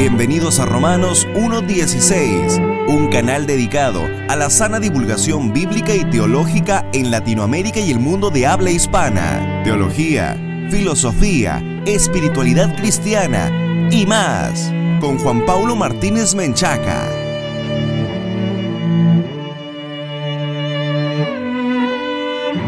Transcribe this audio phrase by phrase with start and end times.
[0.00, 7.10] Bienvenidos a Romanos 1.16, un canal dedicado a la sana divulgación bíblica y teológica en
[7.10, 9.60] Latinoamérica y el mundo de habla hispana.
[9.62, 10.38] Teología,
[10.70, 13.50] filosofía, espiritualidad cristiana
[13.90, 14.72] y más.
[15.02, 17.19] Con Juan Paulo Martínez Menchaca.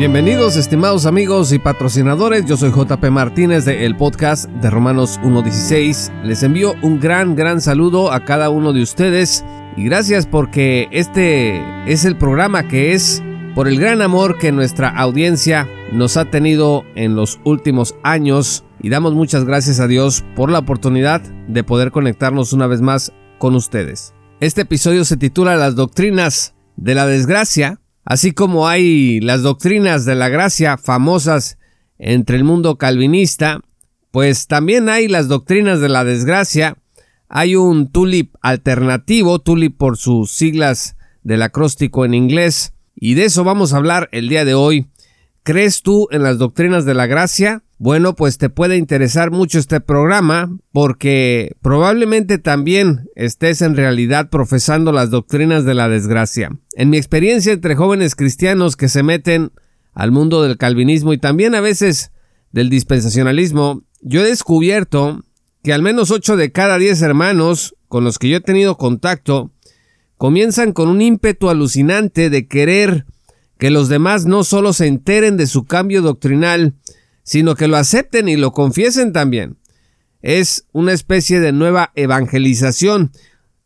[0.03, 6.25] Bienvenidos estimados amigos y patrocinadores, yo soy JP Martínez de el podcast de Romanos 1.16.
[6.25, 9.45] Les envío un gran, gran saludo a cada uno de ustedes
[9.77, 13.23] y gracias porque este es el programa que es
[13.55, 18.89] por el gran amor que nuestra audiencia nos ha tenido en los últimos años y
[18.89, 23.55] damos muchas gracias a Dios por la oportunidad de poder conectarnos una vez más con
[23.55, 24.15] ustedes.
[24.41, 30.15] Este episodio se titula Las doctrinas de la desgracia Así como hay las doctrinas de
[30.15, 31.59] la gracia famosas
[31.99, 33.61] entre el mundo calvinista,
[34.11, 36.77] pues también hay las doctrinas de la desgracia.
[37.29, 43.45] Hay un tulip alternativo, tulip por sus siglas del acróstico en inglés, y de eso
[43.45, 44.89] vamos a hablar el día de hoy.
[45.45, 47.65] ¿Crees tú en las doctrinas de la gracia?
[47.79, 54.93] Bueno, pues te puede interesar mucho este programa porque probablemente también estés en realidad profesando
[54.93, 56.51] las doctrinas de la desgracia.
[56.77, 59.51] En mi experiencia entre jóvenes cristianos que se meten
[59.95, 62.13] al mundo del calvinismo y también a veces
[62.53, 65.25] del dispensacionalismo, yo he descubierto
[65.65, 69.51] que al menos 8 de cada 10 hermanos con los que yo he tenido contacto
[70.17, 73.07] comienzan con un ímpetu alucinante de querer
[73.63, 76.75] que los demás no solo se enteren de su cambio doctrinal,
[77.23, 79.57] sino que lo acepten y lo confiesen también.
[80.21, 83.13] Es una especie de nueva evangelización.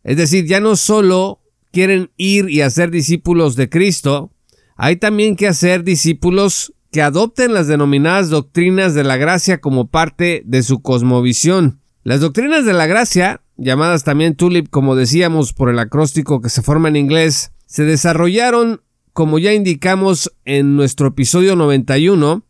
[0.04, 1.40] Es decir, ya no solo
[1.72, 4.34] quieren ir y hacer discípulos de Cristo,
[4.76, 10.42] hay también que hacer discípulos que adopten las denominadas doctrinas de la gracia como parte
[10.44, 11.80] de su cosmovisión.
[12.02, 16.60] Las doctrinas de la gracia, llamadas también tulip como decíamos por el acróstico que se
[16.60, 18.82] forma en inglés, se desarrollaron,
[19.16, 22.44] como ya indicamos en nuestro episodio 91,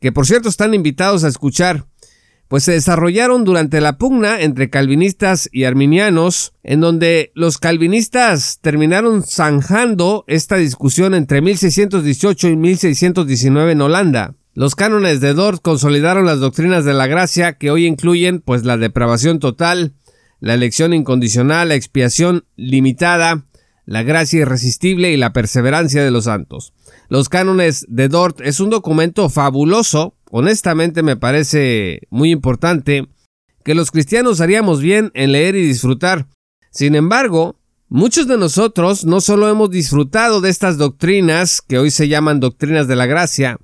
[0.00, 1.86] que por cierto están invitados a escuchar,
[2.46, 9.24] pues se desarrollaron durante la pugna entre calvinistas y arminianos, en donde los calvinistas terminaron
[9.24, 14.36] zanjando esta discusión entre 1618 y 1619 en Holanda.
[14.54, 18.76] Los cánones de Dort consolidaron las doctrinas de la gracia que hoy incluyen pues la
[18.76, 19.94] depravación total,
[20.38, 23.44] la elección incondicional, la expiación limitada,
[23.84, 26.72] la gracia irresistible y la perseverancia de los santos.
[27.08, 33.08] Los cánones de Dort es un documento fabuloso, honestamente me parece muy importante,
[33.64, 36.26] que los cristianos haríamos bien en leer y disfrutar.
[36.70, 42.08] Sin embargo, muchos de nosotros no solo hemos disfrutado de estas doctrinas, que hoy se
[42.08, 43.58] llaman doctrinas de la gracia,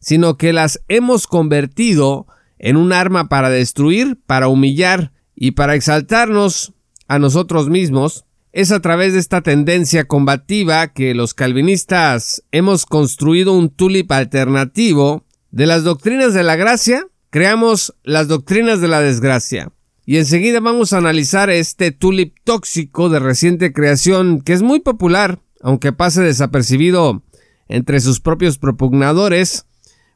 [0.00, 2.26] sino que las hemos convertido
[2.58, 6.72] en un arma para destruir, para humillar y para exaltarnos
[7.08, 13.52] a nosotros mismos, es a través de esta tendencia combativa que los calvinistas hemos construido
[13.52, 19.72] un tulip alternativo de las doctrinas de la gracia, creamos las doctrinas de la desgracia.
[20.06, 25.40] Y enseguida vamos a analizar este tulip tóxico de reciente creación que es muy popular,
[25.60, 27.24] aunque pase desapercibido
[27.66, 29.66] entre sus propios propugnadores,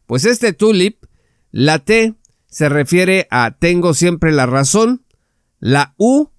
[0.06, 1.02] pues este tulip,
[1.50, 2.14] la T,
[2.46, 5.02] se refiere a tengo siempre la razón,
[5.58, 6.30] la U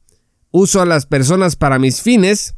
[0.51, 2.55] uso a las personas para mis fines,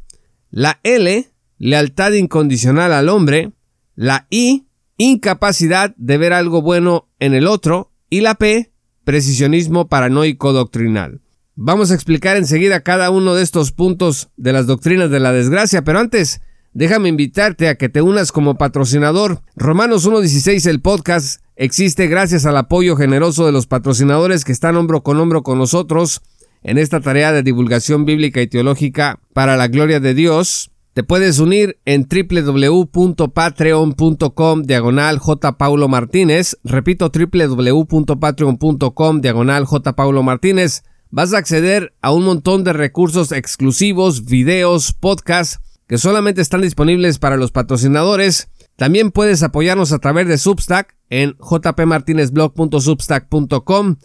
[0.49, 3.51] la L, lealtad incondicional al hombre,
[3.95, 8.71] la I, incapacidad de ver algo bueno en el otro, y la P,
[9.03, 11.21] precisionismo paranoico doctrinal.
[11.55, 15.83] Vamos a explicar enseguida cada uno de estos puntos de las doctrinas de la desgracia,
[15.83, 16.41] pero antes,
[16.73, 19.41] déjame invitarte a que te unas como patrocinador.
[19.55, 25.03] Romanos 1.16, el podcast, existe gracias al apoyo generoso de los patrocinadores que están hombro
[25.03, 26.21] con hombro con nosotros
[26.63, 30.71] en esta tarea de divulgación bíblica y teológica para la gloria de Dios.
[30.93, 35.57] Te puedes unir en www.patreon.com diagonal J.
[35.57, 36.57] Paulo Martínez.
[36.65, 39.95] Repito, www.patreon.com diagonal J.
[39.95, 40.83] Paulo Martínez.
[41.09, 47.19] Vas a acceder a un montón de recursos exclusivos, videos, podcasts que solamente están disponibles
[47.19, 48.49] para los patrocinadores.
[48.75, 53.95] También puedes apoyarnos a través de Substack en jpmartinezblog.substack.com.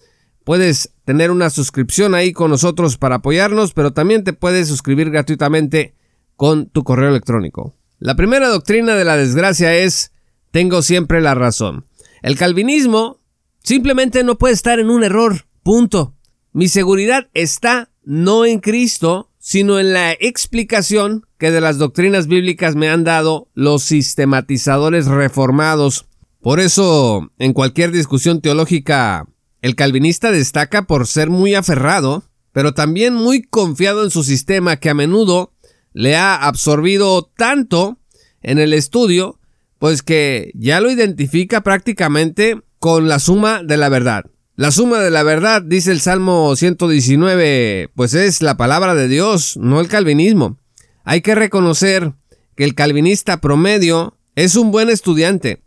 [0.47, 5.97] Puedes tener una suscripción ahí con nosotros para apoyarnos, pero también te puedes suscribir gratuitamente
[6.37, 7.75] con tu correo electrónico.
[7.99, 10.13] La primera doctrina de la desgracia es
[10.53, 11.87] tengo siempre la razón.
[12.23, 13.19] El calvinismo
[13.65, 15.47] simplemente no puede estar en un error.
[15.65, 16.15] Punto.
[16.53, 22.77] Mi seguridad está no en Cristo, sino en la explicación que de las doctrinas bíblicas
[22.77, 26.07] me han dado los sistematizadores reformados.
[26.41, 29.27] Por eso, en cualquier discusión teológica
[29.63, 34.91] el calvinista destaca por ser muy aferrado, pero también muy confiado en su sistema que
[34.91, 35.53] a menudo
[35.93, 37.99] le ha absorbido tanto
[38.43, 39.41] en el estudio,
[39.79, 44.27] pues que ya lo identifica prácticamente con la suma de la verdad.
[44.57, 49.59] La suma de la verdad, dice el Salmo 119, pues es la palabra de Dios,
[49.59, 50.59] no el calvinismo.
[51.05, 52.15] Hay que reconocer
[52.55, 55.63] que el calvinista promedio es un buen estudiante,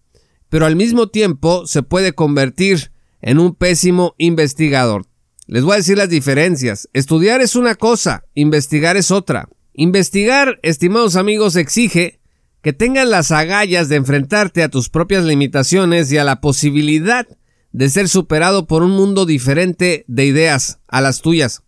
[0.49, 5.05] pero al mismo tiempo se puede convertir en un pésimo investigador.
[5.47, 6.89] Les voy a decir las diferencias.
[6.93, 9.49] Estudiar es una cosa, investigar es otra.
[9.73, 12.19] Investigar, estimados amigos, exige
[12.61, 17.27] que tengas las agallas de enfrentarte a tus propias limitaciones y a la posibilidad
[17.71, 21.63] de ser superado por un mundo diferente de ideas a las tuyas.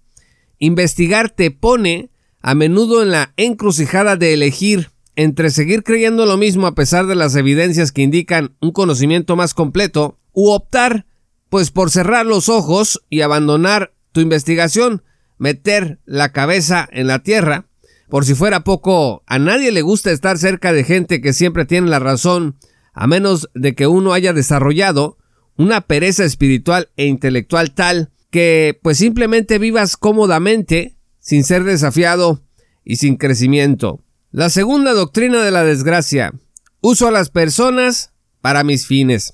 [0.60, 2.12] Investigar te pone
[2.42, 7.16] a menudo en la encrucijada de elegir entre seguir creyendo lo mismo a pesar de
[7.16, 11.06] las evidencias que indican un conocimiento más completo, u optar,
[11.52, 15.04] pues por cerrar los ojos y abandonar tu investigación,
[15.38, 17.66] meter la cabeza en la tierra.
[18.08, 21.90] Por si fuera poco, a nadie le gusta estar cerca de gente que siempre tiene
[21.90, 22.58] la razón,
[22.94, 25.18] a menos de que uno haya desarrollado
[25.58, 32.46] una pereza espiritual e intelectual tal que pues simplemente vivas cómodamente sin ser desafiado
[32.86, 34.06] y sin crecimiento.
[34.32, 36.34] La segunda doctrina de la desgracia.
[36.80, 39.34] Uso a las personas para mis fines.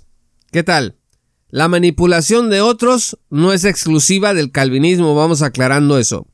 [0.51, 0.96] ¿Qué tal?
[1.49, 6.27] La manipulación de otros no es exclusiva del calvinismo, vamos aclarando eso.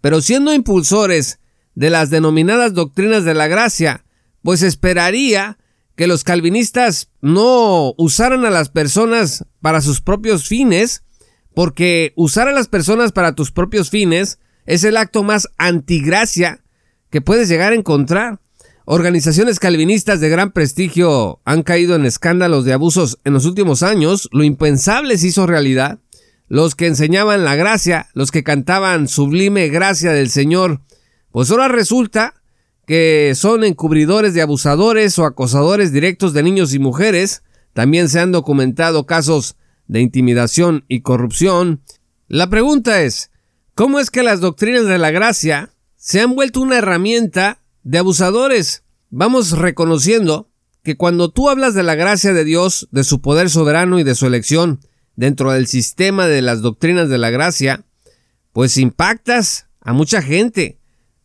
[0.00, 1.38] Pero siendo impulsores
[1.74, 4.04] de las denominadas doctrinas de la gracia,
[4.42, 5.58] pues esperaría
[5.94, 11.04] que los calvinistas no usaran a las personas para sus propios fines,
[11.54, 16.64] porque usar a las personas para tus propios fines es el acto más antigracia
[17.10, 18.40] que puedes llegar a encontrar.
[18.88, 24.28] Organizaciones calvinistas de gran prestigio han caído en escándalos de abusos en los últimos años.
[24.30, 25.98] Lo impensable se hizo realidad.
[26.46, 30.82] Los que enseñaban la gracia, los que cantaban sublime gracia del Señor,
[31.32, 32.34] pues ahora resulta
[32.86, 37.42] que son encubridores de abusadores o acosadores directos de niños y mujeres.
[37.72, 39.56] También se han documentado casos
[39.88, 41.82] de intimidación y corrupción.
[42.28, 43.32] La pregunta es,
[43.74, 48.82] ¿cómo es que las doctrinas de la gracia se han vuelto una herramienta de abusadores?
[49.10, 50.50] Vamos reconociendo
[50.82, 54.16] que cuando tú hablas de la gracia de Dios, de su poder soberano y de
[54.16, 54.80] su elección
[55.14, 57.84] dentro del sistema de las doctrinas de la gracia,
[58.52, 60.80] pues impactas a mucha gente.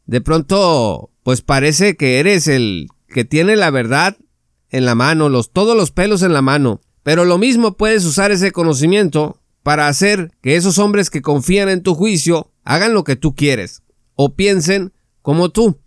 [0.05, 4.17] De pronto pues parece que eres el que tiene la verdad
[4.69, 6.79] en la mano, los, todos los pelos en la mano.
[7.01, 11.81] Pero lo mismo puedes usar ese conocimiento para hacer que esos hombres que confían en
[11.81, 13.81] tu juicio hagan lo que tú quieres
[14.15, 14.93] o piensen
[15.23, 15.79] como tú.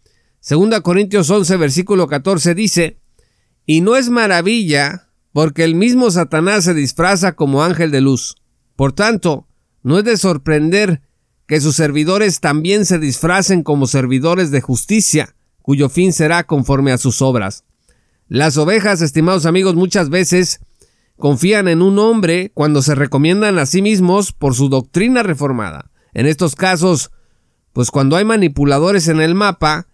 [0.45, 2.99] Segunda Corintios 11 versículo 14 dice,
[3.65, 8.37] y no es maravilla porque el mismo Satanás se disfraza como ángel de luz.
[8.77, 9.49] Por tanto,
[9.83, 11.01] no es de sorprender
[11.47, 16.99] que sus servidores también se disfracen como servidores de justicia, cuyo fin será conforme a
[16.99, 17.65] sus obras.
[18.29, 20.61] Las ovejas, estimados amigos, muchas veces
[21.17, 25.91] confían en un hombre cuando se recomiendan a sí mismos por su doctrina reformada.
[26.13, 27.13] En estos casos,
[27.73, 29.89] pues cuando hay manipuladores en el mapa,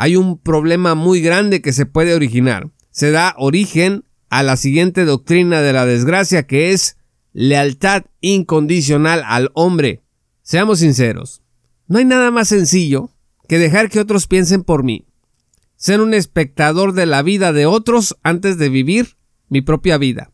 [0.00, 2.70] hay un problema muy grande que se puede originar.
[2.90, 6.96] Se da origen a la siguiente doctrina de la desgracia que es
[7.34, 10.02] lealtad incondicional al hombre.
[10.40, 11.42] Seamos sinceros,
[11.86, 13.10] no hay nada más sencillo
[13.46, 15.04] que dejar que otros piensen por mí,
[15.76, 19.18] ser un espectador de la vida de otros antes de vivir
[19.50, 20.32] mi propia vida.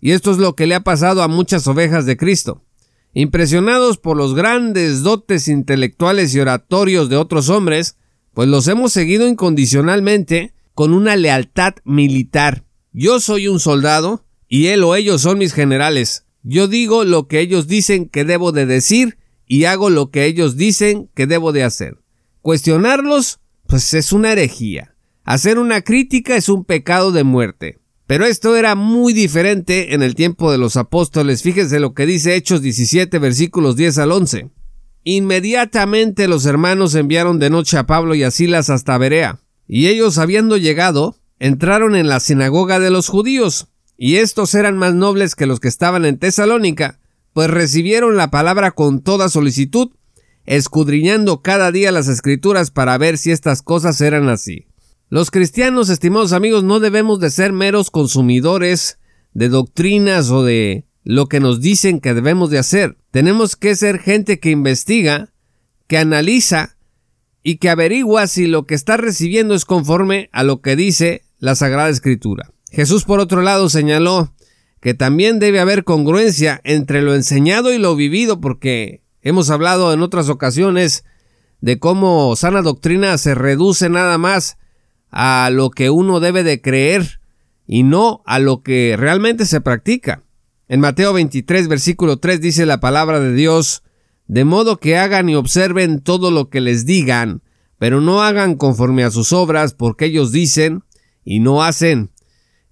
[0.00, 2.64] Y esto es lo que le ha pasado a muchas ovejas de Cristo.
[3.12, 7.96] Impresionados por los grandes dotes intelectuales y oratorios de otros hombres,
[8.34, 12.64] pues los hemos seguido incondicionalmente con una lealtad militar.
[12.92, 16.26] Yo soy un soldado y él o ellos son mis generales.
[16.42, 20.56] Yo digo lo que ellos dicen que debo de decir y hago lo que ellos
[20.56, 21.98] dicen que debo de hacer.
[22.42, 24.94] Cuestionarlos, pues es una herejía.
[25.24, 27.78] Hacer una crítica es un pecado de muerte.
[28.06, 31.42] Pero esto era muy diferente en el tiempo de los apóstoles.
[31.42, 34.50] Fíjense lo que dice Hechos 17 versículos 10 al 11.
[35.04, 39.38] Inmediatamente los hermanos enviaron de noche a Pablo y a Silas hasta Berea.
[39.68, 43.68] Y ellos habiendo llegado, entraron en la sinagoga de los judíos.
[43.98, 46.98] Y estos eran más nobles que los que estaban en Tesalónica,
[47.34, 49.90] pues recibieron la palabra con toda solicitud,
[50.46, 54.68] escudriñando cada día las escrituras para ver si estas cosas eran así.
[55.10, 58.98] Los cristianos, estimados amigos, no debemos de ser meros consumidores
[59.34, 62.96] de doctrinas o de lo que nos dicen que debemos de hacer.
[63.14, 65.32] Tenemos que ser gente que investiga,
[65.86, 66.76] que analiza
[67.44, 71.54] y que averigua si lo que está recibiendo es conforme a lo que dice la
[71.54, 72.50] Sagrada Escritura.
[72.72, 74.34] Jesús, por otro lado, señaló
[74.80, 80.02] que también debe haber congruencia entre lo enseñado y lo vivido, porque Hemos hablado en
[80.02, 81.06] otras ocasiones
[81.62, 84.58] de cómo sana doctrina se reduce nada más
[85.10, 87.20] a lo que uno debe de creer
[87.66, 90.24] y no a lo que realmente se practica.
[90.66, 93.82] En Mateo 23, versículo 3 dice la palabra de Dios,
[94.26, 97.42] de modo que hagan y observen todo lo que les digan,
[97.78, 100.82] pero no hagan conforme a sus obras, porque ellos dicen
[101.22, 102.12] y no hacen.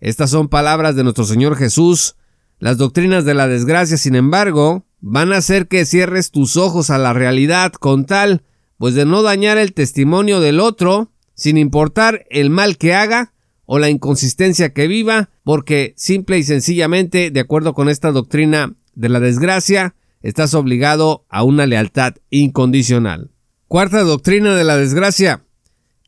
[0.00, 2.16] Estas son palabras de nuestro Señor Jesús.
[2.58, 6.96] Las doctrinas de la desgracia, sin embargo, van a hacer que cierres tus ojos a
[6.96, 8.42] la realidad con tal,
[8.78, 13.32] pues de no dañar el testimonio del otro, sin importar el mal que haga
[13.74, 19.08] o la inconsistencia que viva, porque simple y sencillamente, de acuerdo con esta doctrina de
[19.08, 23.30] la desgracia, estás obligado a una lealtad incondicional.
[23.68, 25.46] Cuarta doctrina de la desgracia.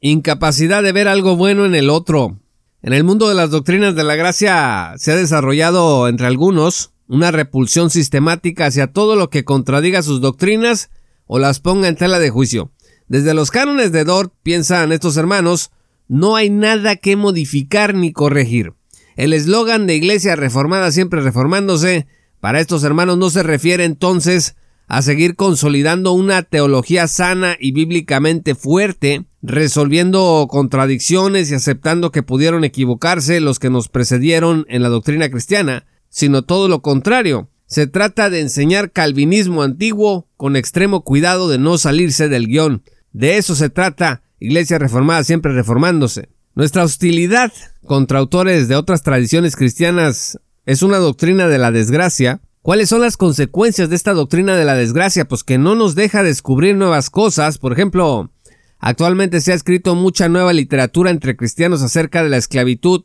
[0.03, 2.39] Incapacidad de ver algo bueno en el otro.
[2.83, 7.31] En el mundo de las doctrinas de la gracia se ha desarrollado entre algunos una
[7.31, 10.91] repulsión sistemática hacia todo lo que contradiga sus doctrinas
[11.25, 12.73] o las ponga en tela de juicio.
[13.09, 15.71] Desde los cánones de Dort, piensan estos hermanos,
[16.09, 18.73] no hay nada que modificar ni corregir.
[19.17, 22.07] El eslogan de Iglesia Reformada siempre reformándose,
[22.41, 24.57] para estos hermanos no se refiere entonces
[24.87, 32.65] a seguir consolidando una teología sana y bíblicamente fuerte, resolviendo contradicciones y aceptando que pudieron
[32.65, 37.49] equivocarse los que nos precedieron en la doctrina cristiana, sino todo lo contrario.
[37.67, 42.83] Se trata de enseñar calvinismo antiguo con extremo cuidado de no salirse del guion.
[43.13, 46.29] De eso se trata, Iglesia Reformada siempre reformándose.
[46.55, 47.53] Nuestra hostilidad
[47.87, 53.19] contra autores de otras tradiciones cristianas es una doctrina de la desgracia, ¿Cuáles son las
[53.19, 55.27] consecuencias de esta doctrina de la desgracia?
[55.27, 57.59] Pues que no nos deja descubrir nuevas cosas.
[57.59, 58.33] Por ejemplo,
[58.79, 63.05] actualmente se ha escrito mucha nueva literatura entre cristianos acerca de la esclavitud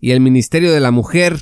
[0.00, 1.38] y el ministerio de la mujer,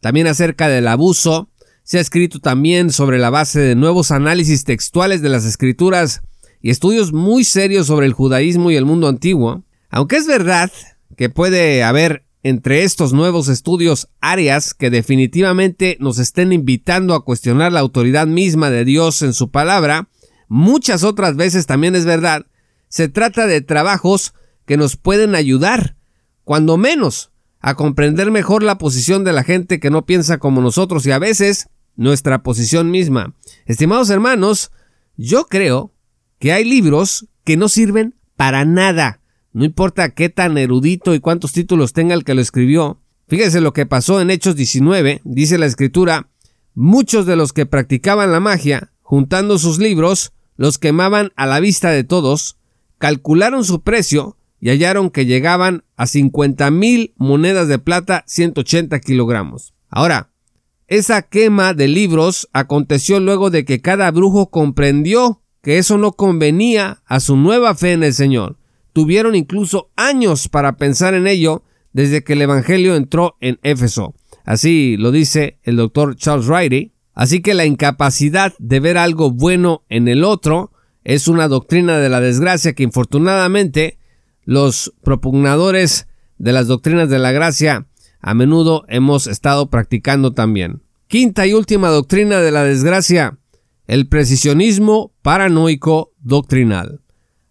[0.00, 1.50] también acerca del abuso.
[1.82, 6.22] Se ha escrito también sobre la base de nuevos análisis textuales de las escrituras
[6.62, 9.64] y estudios muy serios sobre el judaísmo y el mundo antiguo.
[9.90, 10.70] Aunque es verdad
[11.16, 17.72] que puede haber entre estos nuevos estudios áreas que definitivamente nos estén invitando a cuestionar
[17.72, 20.08] la autoridad misma de Dios en su palabra,
[20.48, 22.46] muchas otras veces también es verdad,
[22.88, 24.34] se trata de trabajos
[24.66, 25.96] que nos pueden ayudar,
[26.44, 31.06] cuando menos, a comprender mejor la posición de la gente que no piensa como nosotros
[31.06, 33.34] y a veces nuestra posición misma.
[33.66, 34.72] Estimados hermanos,
[35.16, 35.92] yo creo
[36.42, 39.22] que hay libros que no sirven para nada
[39.52, 43.00] no importa qué tan erudito y cuántos títulos tenga el que lo escribió.
[43.28, 46.28] Fíjese lo que pasó en Hechos 19, dice la escritura,
[46.74, 51.90] muchos de los que practicaban la magia, juntando sus libros, los quemaban a la vista
[51.90, 52.56] de todos,
[52.98, 59.74] calcularon su precio y hallaron que llegaban a 50 mil monedas de plata 180 kilogramos.
[59.88, 60.30] Ahora,
[60.88, 67.02] esa quema de libros aconteció luego de que cada brujo comprendió que eso no convenía
[67.06, 68.58] a su nueva fe en el Señor
[68.92, 74.14] tuvieron incluso años para pensar en ello desde que el Evangelio entró en Éfeso.
[74.44, 76.92] Así lo dice el doctor Charles Riley.
[77.14, 80.72] Así que la incapacidad de ver algo bueno en el otro
[81.04, 83.98] es una doctrina de la desgracia que infortunadamente
[84.44, 87.86] los propugnadores de las doctrinas de la gracia
[88.20, 90.82] a menudo hemos estado practicando también.
[91.06, 93.38] Quinta y última doctrina de la desgracia,
[93.86, 97.00] el precisionismo paranoico doctrinal.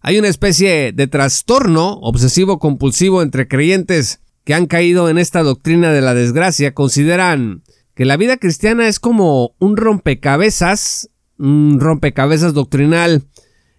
[0.00, 5.92] Hay una especie de trastorno obsesivo compulsivo entre creyentes que han caído en esta doctrina
[5.92, 6.74] de la desgracia.
[6.74, 7.62] Consideran
[7.94, 13.22] que la vida cristiana es como un rompecabezas, un rompecabezas doctrinal,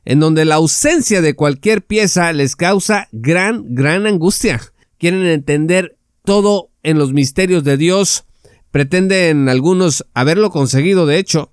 [0.05, 4.61] en donde la ausencia de cualquier pieza les causa gran, gran angustia.
[4.97, 8.25] Quieren entender todo en los misterios de Dios,
[8.71, 11.52] pretenden algunos haberlo conseguido de hecho.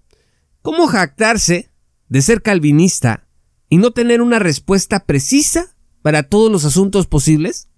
[0.62, 1.70] ¿Cómo jactarse
[2.08, 3.26] de ser calvinista
[3.70, 7.70] y no tener una respuesta precisa para todos los asuntos posibles?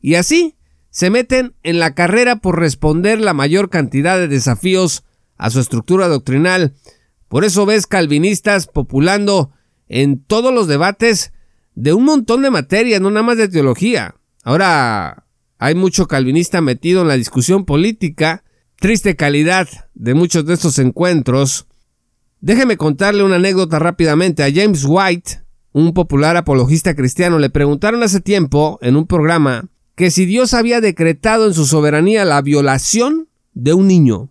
[0.00, 0.56] Y así
[0.90, 5.02] se meten en la carrera por responder la mayor cantidad de desafíos
[5.36, 6.74] a su estructura doctrinal.
[7.28, 9.50] Por eso ves calvinistas populando
[9.88, 11.32] en todos los debates
[11.74, 14.14] de un montón de materias, no nada más de teología.
[14.44, 15.26] Ahora
[15.58, 18.44] hay mucho calvinista metido en la discusión política,
[18.76, 21.66] triste calidad de muchos de estos encuentros,
[22.40, 24.42] Déjeme contarle una anécdota rápidamente.
[24.42, 25.42] A James White,
[25.72, 30.80] un popular apologista cristiano, le preguntaron hace tiempo en un programa que si Dios había
[30.80, 34.30] decretado en su soberanía la violación de un niño.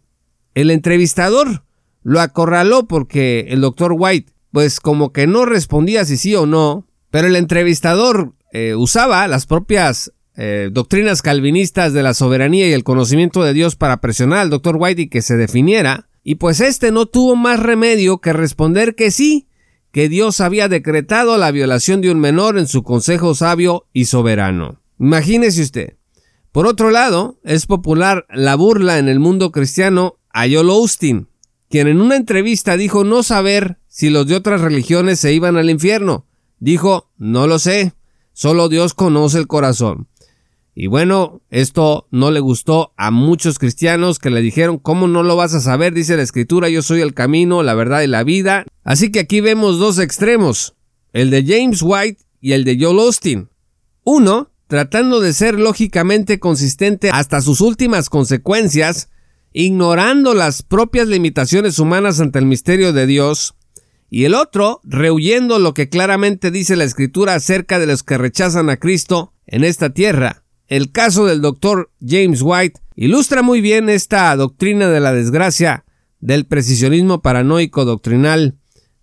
[0.55, 1.63] El entrevistador
[2.01, 6.87] lo acorraló porque el doctor White, pues como que no respondía si sí o no,
[7.11, 12.83] pero el entrevistador eh, usaba las propias eh, doctrinas calvinistas de la soberanía y el
[12.83, 16.08] conocimiento de Dios para presionar al doctor White y que se definiera.
[16.23, 19.47] Y pues éste no tuvo más remedio que responder que sí,
[19.91, 24.81] que Dios había decretado la violación de un menor en su consejo sabio y soberano.
[24.99, 25.97] Imagínese usted.
[26.51, 31.27] Por otro lado, es popular la burla en el mundo cristiano a Joel Austin,
[31.69, 35.69] quien en una entrevista dijo no saber si los de otras religiones se iban al
[35.69, 36.25] infierno.
[36.59, 37.93] Dijo, no lo sé,
[38.33, 40.08] solo Dios conoce el corazón.
[40.81, 45.35] Y bueno, esto no le gustó a muchos cristianos que le dijeron, ¿cómo no lo
[45.35, 45.93] vas a saber?
[45.93, 48.63] Dice la escritura, yo soy el camino, la verdad y la vida.
[48.85, 50.75] Así que aquí vemos dos extremos,
[51.11, 53.49] el de James White y el de Joel Austin.
[54.05, 59.09] Uno, tratando de ser lógicamente consistente hasta sus últimas consecuencias,
[59.51, 63.53] ignorando las propias limitaciones humanas ante el misterio de Dios,
[64.09, 68.69] y el otro rehuyendo lo que claramente dice la escritura acerca de los que rechazan
[68.69, 70.45] a Cristo en esta tierra.
[70.69, 75.83] El caso del doctor James White ilustra muy bien esta doctrina de la desgracia
[76.19, 78.55] del precisionismo paranoico doctrinal,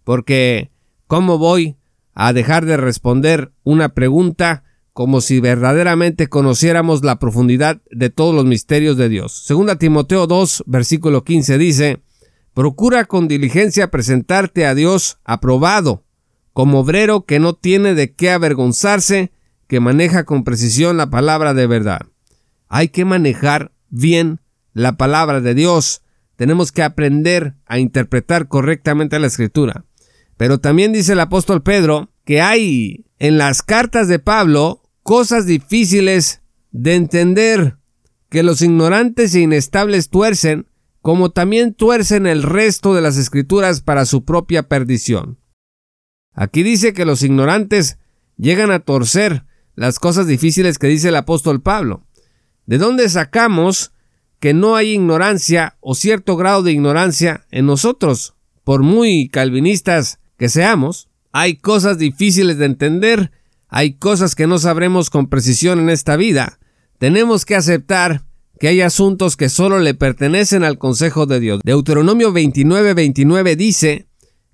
[0.04, 0.70] porque
[1.08, 1.76] ¿cómo voy
[2.14, 8.46] a dejar de responder una pregunta como si verdaderamente conociéramos la profundidad de todos los
[8.46, 9.32] misterios de Dios.
[9.44, 12.00] Segunda Timoteo 2, versículo 15 dice,
[12.54, 16.04] Procura con diligencia presentarte a Dios aprobado,
[16.52, 19.32] como obrero que no tiene de qué avergonzarse,
[19.66, 22.00] que maneja con precisión la palabra de verdad.
[22.68, 24.40] Hay que manejar bien
[24.72, 26.02] la palabra de Dios.
[26.36, 29.84] Tenemos que aprender a interpretar correctamente la escritura.
[30.36, 36.42] Pero también dice el apóstol Pedro que hay en las cartas de Pablo cosas difíciles
[36.72, 37.78] de entender
[38.28, 40.66] que los ignorantes e inestables tuercen,
[41.00, 45.38] como también tuercen el resto de las escrituras para su propia perdición.
[46.34, 47.98] Aquí dice que los ignorantes
[48.36, 49.44] llegan a torcer
[49.76, 52.04] las cosas difíciles que dice el apóstol Pablo.
[52.66, 53.92] ¿De dónde sacamos
[54.40, 58.34] que no hay ignorancia o cierto grado de ignorancia en nosotros?
[58.64, 63.30] Por muy calvinistas que seamos, hay cosas difíciles de entender
[63.68, 66.58] hay cosas que no sabremos con precisión en esta vida.
[66.98, 68.24] Tenemos que aceptar
[68.58, 71.60] que hay asuntos que solo le pertenecen al consejo de Dios.
[71.64, 74.06] Deuteronomio 29:29 dice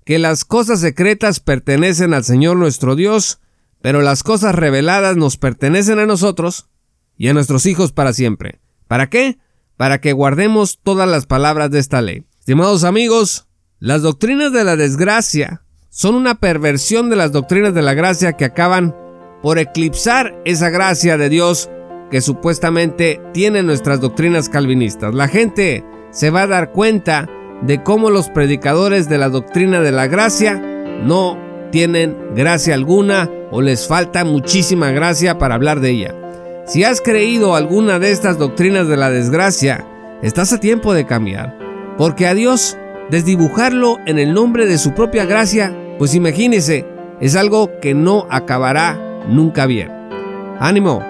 [0.03, 3.39] que las cosas secretas pertenecen al Señor nuestro Dios,
[3.83, 6.69] pero las cosas reveladas nos pertenecen a nosotros
[7.17, 8.61] y a nuestros hijos para siempre.
[8.87, 9.39] ¿Para qué?
[9.75, 12.23] Para que guardemos todas las palabras de esta ley.
[12.39, 13.45] Estimados amigos,
[13.79, 18.45] las doctrinas de la desgracia son una perversión de las doctrinas de la gracia que
[18.45, 18.95] acaban
[19.41, 21.69] por eclipsar esa gracia de Dios
[22.09, 25.13] que supuestamente tienen nuestras doctrinas calvinistas.
[25.13, 27.27] La gente se va a dar cuenta
[27.61, 30.53] de cómo los predicadores de la doctrina de la gracia
[31.03, 31.37] no
[31.73, 36.15] tienen gracia alguna o les falta muchísima gracia para hablar de ella.
[36.67, 39.83] Si has creído alguna de estas doctrinas de la desgracia,
[40.21, 41.57] estás a tiempo de cambiar,
[41.97, 42.77] porque a Dios
[43.09, 46.85] desdibujarlo en el nombre de su propia gracia, pues imagínese,
[47.19, 49.91] es algo que no acabará nunca bien.
[50.59, 51.03] Ánimo,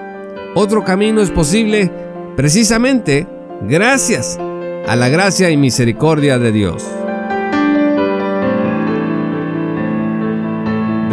[0.54, 1.92] otro camino es posible
[2.36, 3.26] precisamente
[3.68, 4.38] gracias
[4.88, 6.82] a la gracia y misericordia de Dios.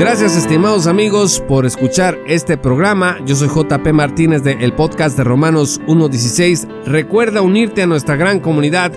[0.02, 3.20] Gracias estimados amigos por escuchar este programa.
[3.24, 6.68] Yo soy JP Martínez de el podcast de Romanos 1.16.
[6.88, 8.92] Recuerda unirte a nuestra gran comunidad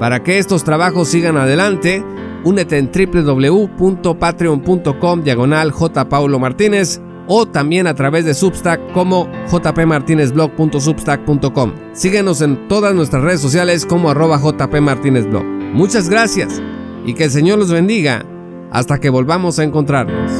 [0.00, 2.02] para que estos trabajos sigan adelante.
[2.42, 5.74] Únete en www.patreon.com diagonal.
[6.08, 11.72] Paulo Martínez o también a través de Substack como jpmartinezblog.substack.com.
[11.92, 15.44] Síguenos en todas nuestras redes sociales como arroba jpmartinezblog.
[15.44, 16.62] Muchas gracias
[17.04, 18.24] y que el Señor los bendiga
[18.70, 20.30] hasta que volvamos a encontrarnos.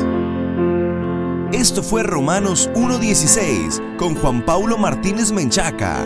[1.53, 6.05] Esto fue Romanos 1.16 con Juan Paulo Martínez Menchaca.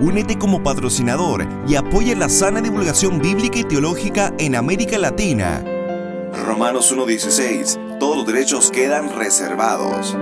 [0.00, 5.64] Únete como patrocinador y apoya la sana divulgación bíblica y teológica en América Latina.
[6.46, 10.16] Romanos 1.16 todos los derechos quedan reservados.